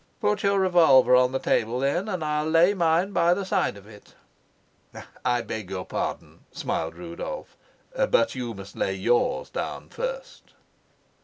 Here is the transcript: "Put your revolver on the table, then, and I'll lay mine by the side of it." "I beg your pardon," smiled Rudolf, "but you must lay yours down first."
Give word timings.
"Put 0.19 0.41
your 0.41 0.59
revolver 0.59 1.15
on 1.15 1.31
the 1.31 1.37
table, 1.37 1.79
then, 1.81 2.09
and 2.09 2.23
I'll 2.23 2.47
lay 2.49 2.73
mine 2.73 3.11
by 3.11 3.35
the 3.35 3.45
side 3.45 3.77
of 3.77 3.85
it." 3.85 4.15
"I 5.23 5.41
beg 5.43 5.69
your 5.69 5.85
pardon," 5.85 6.39
smiled 6.51 6.95
Rudolf, 6.95 7.55
"but 8.09 8.33
you 8.33 8.55
must 8.55 8.75
lay 8.75 8.95
yours 8.95 9.51
down 9.51 9.89
first." 9.89 10.53